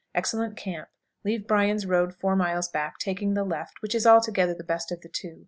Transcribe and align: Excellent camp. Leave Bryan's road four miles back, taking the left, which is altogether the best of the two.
Excellent 0.15 0.57
camp. 0.57 0.89
Leave 1.23 1.45
Bryan's 1.45 1.85
road 1.85 2.15
four 2.15 2.35
miles 2.35 2.67
back, 2.67 2.97
taking 2.97 3.35
the 3.35 3.43
left, 3.43 3.83
which 3.83 3.93
is 3.93 4.07
altogether 4.07 4.55
the 4.55 4.63
best 4.63 4.91
of 4.91 5.01
the 5.01 5.09
two. 5.09 5.39